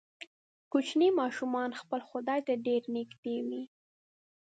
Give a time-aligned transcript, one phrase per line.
[0.71, 3.63] کوچني ماشومان خپل خدای ته ډیر نږدې وي.